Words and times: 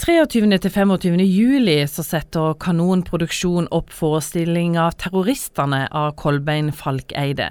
23. 0.00 0.46
til 0.64 0.72
25. 0.72 1.20
juli 1.28 1.74
så 1.84 2.00
setter 2.00 2.54
Kanonproduksjon 2.56 3.66
opp 3.68 3.90
forestillinga 3.92 4.86
'Terroristene' 4.96 5.90
av 5.92 6.14
Kolbein 6.16 6.70
Falkeide. 6.72 7.50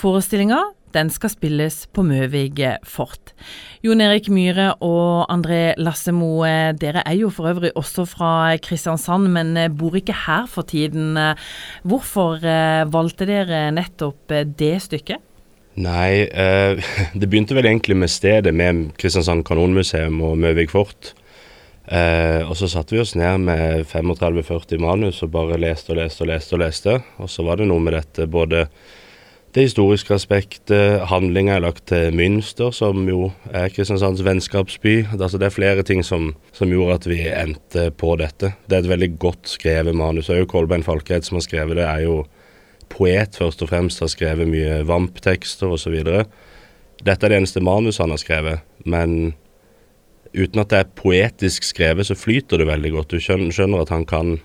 Forestillinga 0.00 0.62
den 0.96 1.10
skal 1.12 1.28
spilles 1.34 1.76
på 1.92 2.00
Møvig 2.00 2.56
fort. 2.88 3.34
Jon 3.84 4.00
Erik 4.00 4.30
Myhre 4.32 4.70
og 4.80 5.28
André 5.28 5.74
Lassemo, 5.76 6.40
dere 6.80 7.04
er 7.04 7.20
jo 7.20 7.28
for 7.28 7.52
øvrig 7.52 7.76
også 7.76 8.08
fra 8.08 8.56
Kristiansand, 8.56 9.28
men 9.28 9.76
bor 9.76 9.92
ikke 9.92 10.16
her 10.24 10.48
for 10.48 10.62
tiden. 10.62 11.18
Hvorfor 11.84 12.40
eh, 12.40 12.88
valgte 12.88 13.28
dere 13.28 13.68
nettopp 13.76 14.32
det 14.56 14.80
stykket? 14.88 15.20
Nei, 15.76 16.24
eh, 16.32 16.80
det 17.20 17.28
begynte 17.28 17.54
vel 17.54 17.68
egentlig 17.68 17.96
med 17.96 18.08
stedet, 18.08 18.54
med 18.54 18.96
Kristiansand 18.96 19.44
Kanonmuseum 19.44 20.16
og 20.24 20.38
Møvig 20.38 20.70
fort. 20.72 21.14
Eh, 21.90 22.46
og 22.46 22.54
så 22.54 22.68
satte 22.70 22.94
vi 22.94 23.02
oss 23.02 23.16
ned 23.18 23.42
med 23.48 23.84
35-40 23.90 24.78
manus 24.78 25.24
og 25.26 25.32
bare 25.34 25.58
leste 25.58 25.90
og 25.90 25.98
leste 25.98 26.22
og 26.24 26.30
leste. 26.30 26.54
Og 26.54 26.62
leste. 26.62 26.98
Og 27.18 27.30
så 27.30 27.46
var 27.46 27.58
det 27.58 27.70
noe 27.70 27.82
med 27.82 27.98
dette 27.98 28.28
både 28.30 28.68
det 29.50 29.64
historiske 29.64 30.14
aspektet, 30.14 31.00
handlinga 31.10 31.56
er 31.56 31.62
lagt 31.64 31.88
til 31.90 32.14
Münster, 32.14 32.70
som 32.70 33.02
jo 33.10 33.32
er 33.50 33.72
Kristiansands 33.74 34.22
vennskapsby. 34.22 35.08
Altså 35.16 35.40
det 35.42 35.48
er 35.48 35.56
flere 35.56 35.82
ting 35.82 36.04
som, 36.06 36.28
som, 36.54 36.70
gjorde 36.70 37.00
at 37.00 37.08
vi 37.10 37.18
endte 37.26 37.88
på 37.90 38.12
dette. 38.20 38.52
Det 38.70 38.76
er 38.76 38.84
et 38.84 38.92
veldig 38.92 39.08
godt 39.18 39.50
skrevet 39.50 39.96
manus. 39.98 40.30
Og 40.30 40.46
Kolbein 40.52 40.86
Falkeid 40.86 41.26
som 41.26 41.40
har 41.40 41.48
skrevet 41.48 41.80
det, 41.80 41.88
er 41.88 42.04
jo 42.04 42.20
poet 42.94 43.34
først 43.42 43.66
og 43.66 43.72
fremst. 43.72 44.04
Har 44.04 44.12
skrevet 44.14 44.46
mye 44.46 44.84
vamptekster 44.86 45.74
osv. 45.74 45.98
Dette 45.98 47.18
er 47.18 47.34
det 47.34 47.42
eneste 47.42 47.64
manuset 47.64 48.04
han 48.04 48.14
har 48.14 48.22
skrevet, 48.22 48.62
men 48.86 49.34
uten 50.32 50.62
at 50.62 50.72
det 50.72 50.80
er 50.82 50.92
poetisk 50.98 51.66
skrevet, 51.66 52.06
så 52.06 52.16
flyter 52.18 52.60
det 52.60 52.68
veldig 52.70 52.92
godt. 52.94 53.14
Du 53.14 53.22
skjønner, 53.22 53.80
at 53.82 53.92
han 53.94 54.06
kan, 54.08 54.36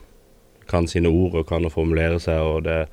kan, 0.70 0.88
sine 0.90 1.12
ord 1.12 1.42
og 1.42 1.50
kan 1.50 1.66
å 1.66 1.74
formulere 1.74 2.20
seg. 2.22 2.42
og 2.42 2.66
det, 2.66 2.86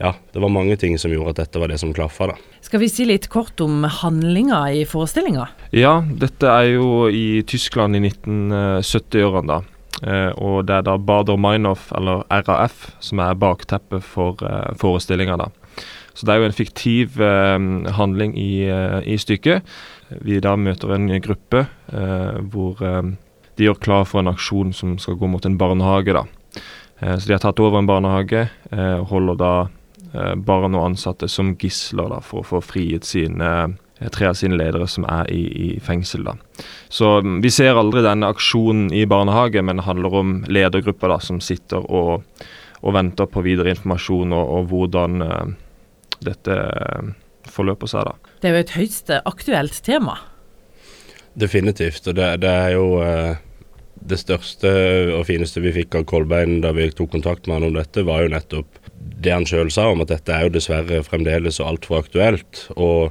ja, 0.00 0.14
det 0.32 0.42
var 0.42 0.52
mange 0.52 0.76
ting 0.80 0.96
som 0.98 1.12
gjorde 1.12 1.34
at 1.36 1.42
dette 1.44 1.62
var 1.62 1.70
det 1.70 1.80
som 1.82 1.94
klaffa. 1.94 2.32
Skal 2.64 2.82
vi 2.82 2.90
si 2.90 3.06
litt 3.08 3.28
kort 3.32 3.60
om 3.60 3.84
handlinga 3.84 4.62
i 4.72 4.86
forestillinga? 4.88 5.48
Ja, 5.76 6.00
dette 6.02 6.48
er 6.50 6.72
jo 6.74 7.10
i 7.12 7.42
Tyskland 7.46 7.98
i 7.98 8.02
1970-årene, 8.08 9.58
da. 9.58 9.60
Eh, 10.00 10.30
og 10.40 10.64
det 10.68 10.78
er 10.78 10.86
da 10.86 10.96
Bader 10.96 11.36
Meinhof, 11.40 11.90
eller 11.96 12.24
RAF, 12.46 12.90
som 13.04 13.20
er 13.20 13.36
bakteppet 13.36 14.04
for 14.06 14.40
eh, 14.46 14.70
forestillinga, 14.80 15.36
da. 15.40 15.50
Så 16.20 16.26
det 16.28 16.34
er 16.34 16.42
jo 16.42 16.50
en 16.50 16.52
fiktiv 16.52 17.16
eh, 17.24 17.58
handling 17.96 18.34
i, 18.36 18.68
eh, 18.68 19.00
i 19.08 19.16
stykket 19.16 19.64
vi 20.20 20.40
da 20.42 20.52
møter 20.58 20.92
en 20.92 21.08
gruppe 21.22 21.62
eh, 21.64 22.40
hvor 22.52 22.80
de 22.82 23.64
gjør 23.64 23.78
klar 23.80 24.04
for 24.08 24.20
en 24.20 24.28
aksjon 24.28 24.74
som 24.76 24.98
skal 25.00 25.16
gå 25.16 25.28
mot 25.30 25.44
en 25.46 25.56
barnehage. 25.60 26.12
da. 26.12 26.24
Så 27.00 27.28
de 27.28 27.34
har 27.36 27.40
tatt 27.40 27.60
over 27.62 27.78
en 27.78 27.88
barnehage 27.88 28.48
og 28.72 29.06
holder 29.12 29.38
da 29.40 29.52
barn 30.36 30.74
og 30.74 30.86
ansatte 30.88 31.28
som 31.28 31.52
gisler 31.60 32.08
da, 32.10 32.18
for 32.24 32.40
å 32.40 32.48
få 32.48 32.60
frigitt 32.64 33.06
sine 33.06 33.50
tre 34.16 34.30
av 34.30 34.36
sine 34.38 34.56
ledere 34.56 34.88
som 34.88 35.04
er 35.04 35.28
i, 35.30 35.42
i, 35.44 35.68
fengsel. 35.84 36.24
da. 36.24 36.34
Så 36.88 37.18
mm, 37.20 37.38
Vi 37.44 37.52
ser 37.52 37.76
aldri 37.76 38.02
denne 38.04 38.32
aksjonen 38.32 38.88
i 38.96 39.04
barnehage, 39.06 39.62
men 39.62 39.76
det 39.76 39.86
handler 39.86 40.16
om 40.22 40.38
ledergrupper 40.48 41.18
som 41.20 41.40
sitter 41.44 41.84
og, 41.84 42.24
og 42.80 42.96
venter 42.96 43.28
på 43.28 43.44
videre 43.44 43.76
informasjon 43.76 44.32
og, 44.32 44.54
og 44.56 44.72
hvordan 44.72 45.20
dette 46.24 46.56
forløpet 47.50 47.92
seg. 47.92 48.08
da. 48.08 48.34
Det 48.40 48.50
er 48.50 48.56
jo 48.56 48.64
et 48.64 48.76
høyst 48.76 49.14
aktuelt 49.20 49.80
tema. 49.86 50.18
Definitivt. 51.38 52.06
Og 52.10 52.18
det, 52.18 52.28
det 52.42 52.50
er 52.50 52.74
jo 52.74 52.86
eh, 53.04 53.40
det 54.00 54.18
største 54.20 54.70
og 55.16 55.26
fineste 55.28 55.62
vi 55.62 55.74
fikk 55.74 55.98
av 56.00 56.06
Kolbein 56.10 56.60
da 56.64 56.72
vi 56.76 56.88
tok 56.92 57.12
kontakt 57.14 57.46
med 57.46 57.60
han 57.60 57.70
om 57.70 57.78
dette, 57.78 58.04
var 58.06 58.24
jo 58.24 58.34
nettopp 58.34 58.78
det 59.20 59.32
han 59.34 59.46
sjøl 59.48 59.70
sa 59.72 59.90
om 59.92 60.00
at 60.04 60.12
dette 60.12 60.32
er 60.32 60.46
jo 60.46 60.54
dessverre 60.54 61.02
fremdeles 61.04 61.60
altfor 61.62 62.00
aktuelt. 62.00 62.64
Og 62.76 63.10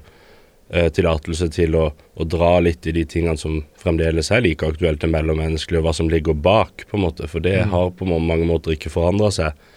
eh, 0.70 0.90
tillatelse 0.94 1.50
til 1.54 1.78
å, 1.78 1.90
å, 1.94 2.28
dra 2.28 2.58
litt 2.66 2.88
i 2.90 2.96
de 2.96 3.06
tingene 3.10 3.38
som 3.40 3.62
fremdeles 3.80 4.32
er 4.34 4.44
like 4.46 4.66
aktuelt 4.66 5.02
til 5.04 5.14
mellommenneskelig, 5.14 5.82
og 5.82 5.90
hva 5.90 5.96
som 5.96 6.10
ligger 6.12 6.38
bak, 6.38 6.88
på 6.90 6.98
en 6.98 7.06
måte. 7.06 7.30
For 7.32 7.46
det 7.46 7.60
mm. 7.64 7.76
har 7.76 7.94
på 7.96 8.10
mange 8.10 8.46
måter 8.50 8.76
ikke 8.76 8.94
forandra 8.94 9.32
seg, 9.34 9.70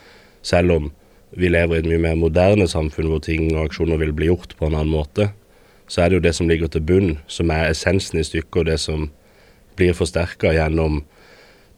selv 0.43 0.79
om 0.79 0.91
vi 1.37 1.49
lever 1.49 1.79
i 1.79 1.83
et 1.83 1.89
mye 1.89 2.03
mer 2.03 2.19
moderne 2.21 2.67
samfunn 2.69 3.09
hvor 3.09 3.23
ting 3.25 3.49
og 3.55 3.67
aksjoner 3.67 4.01
vil 4.03 4.13
bli 4.17 4.29
gjort 4.29 4.57
på 4.59 4.69
en 4.69 4.77
annen 4.77 4.93
måte 4.93 5.31
så 5.93 6.01
er 6.01 6.09
det 6.09 6.19
jo 6.19 6.25
det 6.25 6.33
som 6.37 6.49
ligger 6.49 6.71
til 6.73 6.85
bunn, 6.89 7.11
som 7.29 7.51
er 7.53 7.69
essensen 7.69 8.21
i 8.21 8.25
stykket, 8.25 8.63
og 8.63 8.69
det 8.71 8.79
som 8.81 9.09
blir 9.77 9.97
forsterka 9.97 10.55
gjennom 10.57 11.03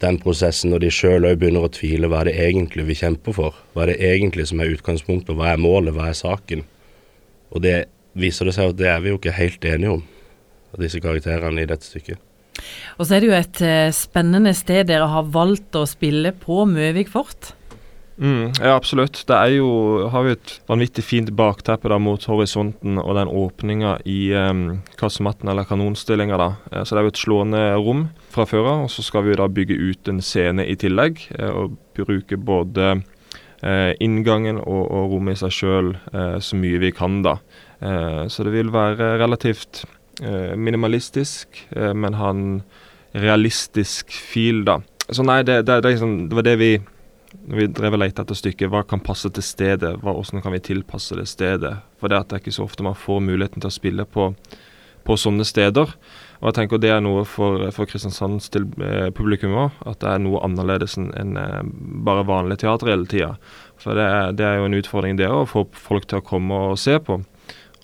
den 0.03 0.19
prosessen, 0.23 0.71
når 0.71 0.85
de 0.85 0.91
sjøl 0.95 1.27
òg 1.27 1.41
begynner 1.41 1.67
å 1.67 1.73
tvile 1.73 2.11
hva 2.11 2.21
er 2.23 2.31
det 2.31 2.37
egentlig 2.45 2.85
vi 2.87 2.99
kjemper 3.01 3.35
for? 3.35 3.59
Hva 3.75 3.85
er 3.85 3.95
det 3.95 4.13
egentlig 4.13 4.47
som 4.51 4.63
er 4.63 4.71
utgangspunktet, 4.75 5.35
hva 5.35 5.51
er 5.55 5.63
målet, 5.63 5.95
hva 5.97 6.11
er 6.11 6.19
saken? 6.19 6.63
Og 7.55 7.65
det 7.65 7.77
viser 8.19 8.47
det 8.47 8.55
seg 8.55 8.71
at 8.71 8.79
det 8.79 8.91
er 8.93 9.03
vi 9.03 9.11
jo 9.11 9.19
ikke 9.19 9.35
helt 9.35 9.67
enige 9.67 9.97
om, 9.97 10.07
disse 10.79 11.03
karakterene 11.03 11.65
i 11.65 11.69
dette 11.71 11.87
stykket. 11.87 12.23
Og 12.99 13.07
så 13.07 13.17
er 13.17 13.23
det 13.23 13.29
jo 13.33 13.35
et 13.35 13.61
uh, 13.67 13.91
spennende 13.95 14.55
sted 14.55 14.87
dere 14.87 15.11
har 15.11 15.27
valgt 15.35 15.75
å 15.75 15.83
spille 15.91 16.31
på, 16.39 16.63
Møvik 16.71 17.11
fort. 17.11 17.51
Mm, 18.17 18.53
ja, 18.61 18.77
absolutt. 18.77 19.25
Det 19.27 19.35
er 19.35 19.57
jo, 19.57 19.69
har 20.13 20.23
vi 20.23 20.35
et 20.37 20.53
vanvittig 20.71 21.03
fint 21.03 21.31
bakteppe 21.35 21.91
da 21.91 21.99
mot 21.99 22.23
horisonten 22.31 23.01
og 23.03 23.17
den 23.19 23.31
åpninga 23.31 23.97
i 24.07 24.19
um, 24.39 24.83
kasematten 25.01 25.51
eller 25.51 25.67
kanonstillinga. 25.67 26.39
da. 26.39 26.51
Eh, 26.71 26.85
så 26.85 26.95
det 26.95 27.03
er 27.03 27.09
jo 27.09 27.15
et 27.15 27.25
slående 27.25 27.65
rom 27.75 28.07
fra 28.31 28.47
før 28.47 28.71
av. 28.71 28.85
Og 28.87 28.95
så 28.95 29.03
skal 29.03 29.27
vi 29.27 29.39
da 29.41 29.49
bygge 29.51 29.81
ut 29.81 30.13
en 30.13 30.23
scene 30.23 30.67
i 30.67 30.79
tillegg. 30.79 31.27
Eh, 31.35 31.51
og 31.51 31.75
bruke 31.99 32.39
både 32.39 32.93
eh, 33.65 33.93
inngangen 34.05 34.63
og, 34.63 34.87
og, 34.87 35.11
rommet 35.17 35.39
i 35.39 35.43
seg 35.43 35.59
sjøl 35.59 35.93
eh, 36.15 36.39
så 36.39 36.59
mye 36.61 36.81
vi 36.83 36.95
kan, 36.95 37.21
da. 37.27 37.39
Eh, 37.83 38.25
så 38.31 38.47
det 38.47 38.55
vil 38.55 38.73
være 38.75 39.17
relativt 39.23 39.85
eh, 40.23 40.55
minimalistisk, 40.55 41.67
men 41.75 42.19
ha 42.21 42.31
en 42.31 42.49
realistisk 43.15 44.11
fil, 44.15 44.63
da. 44.67 44.81
Så 45.11 45.27
nei, 45.27 45.43
det, 45.45 45.65
det, 45.69 45.83
det, 45.83 45.97
liksom, 45.97 46.29
det 46.31 46.39
var 46.39 46.47
det 46.47 46.59
vi 46.63 46.75
vi 47.45 47.67
drev 47.67 47.97
og 47.97 48.01
lette 48.03 48.23
etter 48.25 48.39
stykket, 48.39 48.71
hva 48.73 48.85
kan 48.89 49.03
passe 49.05 49.31
til 49.35 49.45
stedet? 49.45 49.97
Hva, 50.03 50.15
hvordan 50.17 50.45
kan 50.45 50.55
vi 50.55 50.63
tilpasse 50.65 51.17
det 51.19 51.27
stedet? 51.31 51.75
For 52.01 52.13
det, 52.13 52.23
det 52.29 52.39
er 52.39 52.45
ikke 52.45 52.55
så 52.57 52.67
ofte 52.67 52.87
man 52.87 52.97
får 52.99 53.21
muligheten 53.25 53.65
til 53.65 53.71
å 53.71 53.75
spille 53.75 54.07
på, 54.09 54.31
på 55.05 55.17
sånne 55.21 55.47
steder. 55.49 55.93
Og 56.41 56.49
jeg 56.51 56.57
tenker 56.59 56.81
Det 56.83 56.91
er 56.93 57.05
noe 57.05 57.23
for, 57.29 57.63
for 57.73 57.89
Kristiansands 57.89 58.51
til, 58.53 58.67
eh, 58.85 59.11
publikum 59.17 59.55
òg, 59.57 59.77
at 59.89 60.01
det 60.03 60.11
er 60.11 60.25
noe 60.25 60.43
annerledes 60.45 60.99
enn 61.01 61.13
en, 61.17 61.37
eh, 61.41 61.61
bare 62.05 62.27
vanlig 62.29 62.59
teater 62.61 62.93
hele 62.93 63.09
tida. 63.09 63.35
For 63.81 63.97
det 63.97 64.05
er, 64.05 64.35
det 64.37 64.45
er, 64.45 64.59
jo 64.59 64.67
en 64.69 64.81
utfordring 64.81 65.17
det 65.21 65.31
å 65.31 65.47
få 65.49 65.67
folk 65.73 66.09
til 66.11 66.21
å 66.21 66.27
komme 66.27 66.59
og 66.71 66.79
se 66.81 66.99
på. 67.01 67.23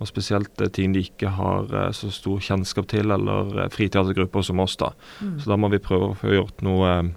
Og 0.01 0.09
spesielt 0.09 0.61
eh, 0.61 0.73
ting 0.73 0.93
de 0.97 1.05
ikke 1.05 1.33
har 1.37 1.73
eh, 1.73 1.91
så 1.97 2.11
stor 2.13 2.41
kjennskap 2.45 2.89
til, 2.93 3.13
eller 3.13 3.69
friteatergrupper 3.73 4.45
som 4.45 4.61
oss. 4.65 4.77
da. 4.81 4.93
Mm. 5.21 5.35
Så 5.41 5.53
da 5.53 5.59
må 5.61 5.73
vi 5.73 5.83
prøve 5.83 6.11
å 6.11 6.21
få 6.21 6.33
gjort 6.37 6.65
noe 6.65 6.95
eh, 6.99 7.11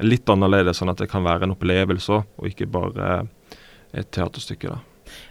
litt 0.00 0.28
annerledes, 0.32 0.78
sånn 0.80 0.92
at 0.92 1.02
det 1.02 1.10
kan 1.12 1.24
være 1.26 1.46
en 1.46 1.54
opplevelse 1.56 2.22
og 2.22 2.48
ikke 2.48 2.70
bare 2.72 3.26
et 3.92 4.08
teaterstykke. 4.14 4.72
da. 4.72 4.80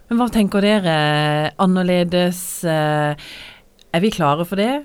Men 0.10 0.20
hva 0.20 0.28
tenker 0.32 0.66
dere 0.66 0.96
annerledes? 1.62 2.42
Eh, 2.68 3.30
er 3.92 4.04
vi 4.04 4.12
klare 4.14 4.46
for 4.48 4.62
det? 4.62 4.84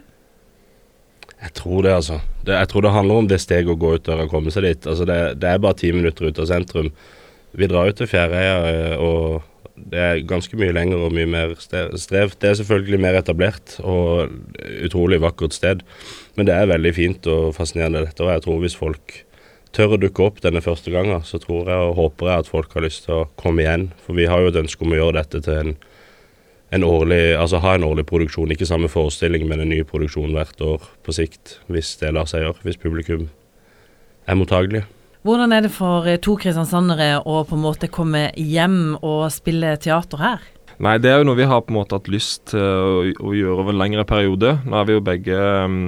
Jeg 1.36 1.52
tror 1.58 1.82
det, 1.84 1.92
altså. 1.92 2.20
Det, 2.46 2.54
jeg 2.54 2.70
tror 2.70 2.86
det 2.86 2.94
handler 2.94 3.20
om 3.20 3.28
det 3.28 3.40
steget 3.42 3.72
å 3.72 3.76
gå 3.78 3.96
ut 3.98 4.06
døra 4.06 4.24
og 4.24 4.32
komme 4.32 4.54
seg 4.54 4.64
dit. 4.64 4.88
Altså 4.88 5.04
det, 5.08 5.18
det, 5.42 5.50
er 5.50 5.60
bare 5.62 5.78
ti 5.82 5.92
minutter 5.92 6.30
ut 6.30 6.40
av 6.40 6.48
sentrum. 6.48 6.88
Vi 7.56 7.68
drar 7.68 7.90
ut 7.90 7.98
til 7.98 8.08
Fjæreia, 8.08 8.56
eh, 8.70 8.96
og 8.96 9.44
det 9.76 10.00
er 10.00 10.22
ganske 10.28 10.56
mye 10.56 10.72
lenger 10.72 11.04
og 11.04 11.12
mye 11.12 11.28
mer 11.28 11.52
strev. 11.60 12.32
Det 12.40 12.48
er 12.48 12.56
selvfølgelig 12.62 13.00
mer 13.02 13.18
etablert 13.18 13.76
og 13.84 14.32
utrolig 14.86 15.20
vakkert 15.20 15.52
sted, 15.52 15.84
men 16.38 16.48
det 16.48 16.56
er 16.56 16.70
veldig 16.70 16.92
fint 16.96 17.28
og 17.28 17.52
fascinerende 17.58 18.06
dette. 18.06 18.24
Og 18.24 18.32
jeg 18.32 18.46
tror 18.46 18.62
hvis 18.62 18.78
folk 18.78 19.18
tør 19.76 19.96
å 19.96 20.00
dukke 20.00 20.24
opp 20.24 20.40
denne 20.44 20.62
første 20.64 20.92
gangen, 20.94 21.20
så 21.26 21.40
tror 21.42 21.68
jeg 21.70 21.90
og 21.90 21.98
håper 21.98 22.30
jeg 22.30 22.44
at 22.44 22.50
folk 22.50 22.72
har 22.76 22.86
lyst 22.86 23.04
til 23.06 23.18
å 23.18 23.28
komme 23.40 23.64
igjen. 23.64 23.90
For 24.04 24.16
vi 24.18 24.28
har 24.30 24.42
jo 24.42 24.50
et 24.50 24.58
ønske 24.62 24.86
om 24.86 24.94
å 24.94 25.00
gjøre 25.00 25.18
dette 25.20 25.42
til 25.44 25.60
en, 25.60 25.76
en 26.76 26.86
årlig, 26.86 27.22
altså 27.36 27.60
ha 27.64 27.76
en 27.76 27.86
årlig 27.86 28.06
produksjon. 28.08 28.52
Ikke 28.54 28.68
samme 28.68 28.90
forestilling, 28.92 29.46
men 29.48 29.62
en 29.62 29.72
ny 29.72 29.82
produksjon 29.88 30.34
hvert 30.36 30.64
år 30.64 30.90
på 31.06 31.16
sikt, 31.16 31.58
hvis 31.72 31.94
det 32.00 32.14
lar 32.16 32.28
seg 32.30 32.46
gjøre. 32.46 32.62
Hvis 32.66 32.80
publikum 32.82 33.28
er 34.26 34.38
mottagelig. 34.38 34.86
Hvordan 35.26 35.52
er 35.52 35.64
det 35.66 35.72
for 35.74 36.06
eh, 36.06 36.20
to 36.22 36.36
kristiansandere 36.38 37.16
å 37.26 37.40
på 37.46 37.56
en 37.56 37.64
måte 37.64 37.90
komme 37.90 38.28
hjem 38.38 38.94
og 39.00 39.26
spille 39.34 39.74
teater 39.82 40.22
her? 40.22 40.44
Nei, 40.82 40.98
det 41.00 41.10
er 41.10 41.22
jo 41.22 41.30
noe 41.30 41.38
vi 41.38 41.48
har 41.48 41.62
på 41.64 41.72
en 41.72 41.78
måte 41.78 41.96
hatt 41.96 42.10
lyst 42.12 42.50
til 42.52 42.60
å, 42.60 43.00
å 43.02 43.32
gjøre 43.34 43.62
over 43.62 43.72
en 43.72 43.80
lengre 43.80 44.04
periode. 44.06 44.58
Nå 44.68 44.76
er 44.78 44.86
vi 44.86 44.96
jo 44.98 45.04
begge 45.04 45.38
um, 45.64 45.78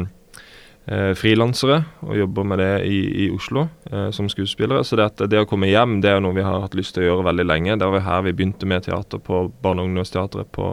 eh, 0.89 1.13
frilansere 1.19 1.83
og 2.07 2.17
jobber 2.19 2.47
med 2.49 2.61
det 2.63 2.73
i, 2.89 2.99
i 3.25 3.29
Oslo 3.35 3.67
eh, 3.91 4.09
som 4.15 4.29
skuespillere. 4.31 4.85
Så 4.85 4.99
det, 4.99 5.11
det, 5.29 5.43
å 5.43 5.49
komme 5.49 5.71
hjem 5.71 5.99
det 6.05 6.15
er 6.15 6.25
noe 6.25 6.37
vi 6.37 6.47
har 6.47 6.65
hatt 6.65 6.77
lyst 6.79 6.97
til 6.97 7.05
å 7.05 7.11
gjøre 7.11 7.29
veldig 7.31 7.47
lenge. 7.49 7.79
Det 7.81 7.91
var 7.93 8.07
her 8.07 8.27
vi 8.29 8.35
begynte 8.39 8.69
med 8.69 8.87
teater 8.89 9.23
på 9.23 9.47
Barne- 9.63 9.85
og 9.85 9.91
ungdomsteatret 9.93 10.51
på 10.55 10.73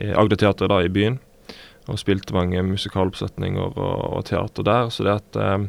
eh, 0.00 0.12
Agderteatret 0.12 0.72
da 0.72 0.82
i 0.82 0.92
byen. 0.92 1.20
og 1.84 1.98
spilte 2.00 2.32
mange 2.32 2.62
musikaloppsetninger 2.64 3.74
og, 3.76 4.04
og 4.16 4.22
teater 4.24 4.64
der. 4.64 4.86
Så 4.88 5.04
det 5.04 5.18
at 5.18 5.36
eh, 5.36 5.66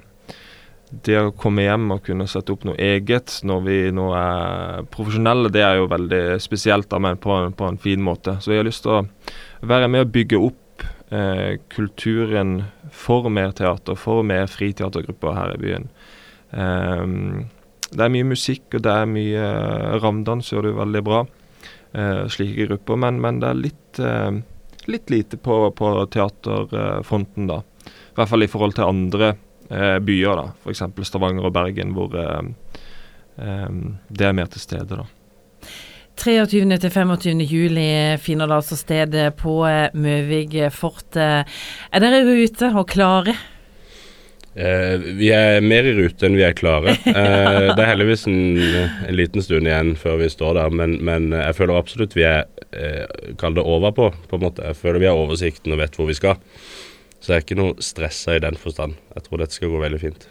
det 1.03 1.17
å 1.19 1.33
komme 1.35 1.65
hjem 1.65 1.89
og 1.95 2.05
kunne 2.05 2.27
sette 2.29 2.53
opp 2.53 2.63
noe 2.67 2.77
eget 2.79 3.39
når 3.43 3.63
vi 3.65 3.79
nå 3.95 4.05
er 4.15 4.85
profesjonelle, 4.93 5.51
det 5.51 5.63
er 5.65 5.79
jo 5.79 5.89
veldig 5.91 6.21
spesielt, 6.39 6.93
men 7.01 7.19
på, 7.19 7.35
på 7.57 7.67
en 7.67 7.81
fin 7.81 8.01
måte. 8.01 8.37
Så 8.39 8.53
jeg 8.53 8.61
har 8.61 8.69
lyst 8.69 8.85
til 8.85 8.93
å 8.95 9.01
være 9.65 9.89
med 9.91 10.05
og 10.05 10.13
bygge 10.13 10.39
opp 10.39 10.61
eh, 11.15 11.57
kulturen 11.71 12.63
for 12.91 13.29
mer 13.29 13.53
teater, 13.55 13.97
for 13.99 14.23
mer 14.27 14.47
friteatergrupper 14.51 15.37
her 15.37 15.55
i 15.55 15.61
byen. 15.61 15.87
Um, 16.51 17.45
det 17.91 18.03
er 18.05 18.11
mye 18.13 18.27
musikk, 18.27 18.67
og 18.73 18.83
det 18.85 18.91
er 18.91 19.09
mye 19.09 19.45
uh, 19.45 19.95
Ramdans 20.03 20.51
gjør 20.51 20.69
det 20.69 20.75
veldig 20.79 21.01
bra, 21.05 21.23
uh, 21.95 22.23
slike 22.31 22.67
grupper. 22.69 22.99
Men, 23.01 23.19
men, 23.23 23.41
det 23.43 23.49
er 23.49 23.61
litt, 23.61 24.01
uh, 24.01 24.31
litt 24.91 25.13
lite 25.13 25.39
på, 25.41 25.59
på 25.77 25.91
teaterfronten, 26.13 27.49
da. 27.51 27.61
I 27.85 28.19
hvert 28.19 28.31
fall 28.31 28.45
i 28.45 28.51
forhold 28.51 28.77
til 28.77 28.87
andre 28.87 29.35
byer, 29.65 30.37
da. 30.37 30.43
F.eks. 30.61 30.83
Stavanger 31.09 31.47
og 31.49 31.53
Bergen, 31.55 31.95
hvor 31.97 32.13
um, 32.13 32.51
det 34.07 34.27
er 34.27 34.35
mer 34.37 34.51
til 34.53 34.61
stede, 34.61 34.99
da. 34.99 35.07
23. 36.15 36.77
til 36.79 36.91
25. 36.91 37.43
juli 37.45 37.89
finner 38.23 38.47
det 38.49 38.59
altså 38.61 38.77
sted 38.79 39.17
på 39.39 39.57
Møvig 39.93 40.69
fort. 40.73 41.17
Er 41.17 42.01
dere 42.01 42.23
ute 42.25 42.71
og 42.73 42.87
klare? 42.89 43.35
Eh, 44.55 45.01
vi 45.19 45.33
er 45.35 45.59
mer 45.59 45.83
i 45.83 45.91
rute 45.97 46.23
enn 46.27 46.37
vi 46.37 46.45
er 46.47 46.55
klare. 46.55 46.95
Eh, 47.15 47.67
det 47.75 47.81
er 47.81 47.89
heldigvis 47.89 48.25
en, 48.29 48.57
en, 48.59 49.15
liten 49.15 49.43
stund 49.43 49.67
igjen 49.67 49.93
før 49.99 50.17
vi 50.21 50.29
står 50.31 50.55
der, 50.57 50.73
men, 50.79 50.97
men 51.05 51.29
jeg 51.35 51.55
føler 51.57 51.77
absolutt 51.79 52.15
vi 52.15 52.25
er 52.27 52.45
eh, 52.75 53.03
Kall 53.39 53.55
det 53.57 53.63
overpå, 53.63 54.09
på 54.29 54.39
en 54.39 54.43
måte. 54.43 54.63
Jeg 54.67 54.79
føler 54.79 55.03
vi 55.03 55.09
har 55.09 55.19
oversikten 55.19 55.75
og 55.75 55.81
vet 55.83 55.99
hvor 55.99 56.09
vi 56.09 56.17
skal. 56.17 56.39
Så 57.19 57.33
jeg 57.33 57.37
er 57.37 57.45
ikke 57.45 57.59
noe 57.59 57.83
stressa 57.83 58.35
i 58.37 58.43
den 58.43 58.59
forstand. 58.59 58.95
Jeg 59.15 59.27
tror 59.27 59.41
dette 59.41 59.57
skal 59.57 59.71
gå 59.73 59.81
veldig 59.81 60.01
fint. 60.01 60.27